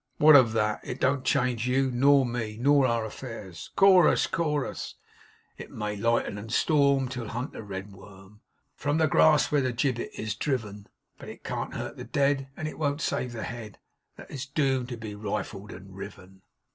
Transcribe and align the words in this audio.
'What 0.17 0.35
of 0.35 0.53
that? 0.53 0.79
It 0.83 0.99
don't 0.99 1.23
change 1.23 1.67
you, 1.67 1.91
nor 1.91 2.25
me, 2.25 2.57
nor 2.59 2.87
our 2.87 3.05
affairs. 3.05 3.69
Chorus, 3.75 4.25
chorus, 4.25 4.95
It 5.59 5.69
may 5.69 5.95
lighten 5.95 6.39
and 6.39 6.51
storm, 6.51 7.07
Till 7.07 7.25
it 7.25 7.29
hunt 7.29 7.53
the 7.53 7.61
red 7.61 7.91
worm 7.91 8.41
From 8.75 8.97
the 8.97 9.05
grass 9.07 9.51
where 9.51 9.61
the 9.61 9.71
gibbet 9.73 10.09
is 10.17 10.33
driven; 10.33 10.87
But 11.19 11.29
it 11.29 11.43
can't 11.43 11.75
hurt 11.75 11.97
the 11.97 12.03
dead, 12.03 12.47
And 12.57 12.67
it 12.67 12.79
won't 12.79 12.99
save 13.01 13.33
the 13.33 13.43
head 13.43 13.77
That 14.15 14.31
is 14.31 14.47
doom'd 14.47 14.89
to 14.89 14.97
be 14.97 15.13
rifled 15.13 15.71
and 15.71 15.95
riven. 15.95 16.41